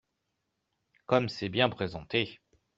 Comme 1.05 1.29
c’est 1.29 1.49
bien 1.49 1.69
présenté 1.69 2.39